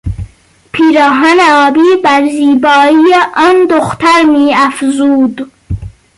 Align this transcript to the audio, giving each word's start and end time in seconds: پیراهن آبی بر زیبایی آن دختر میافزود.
پیراهن 0.71 1.39
آبی 1.67 1.95
بر 2.03 2.29
زیبایی 2.29 3.13
آن 3.35 3.65
دختر 3.65 4.23
میافزود. 4.23 5.51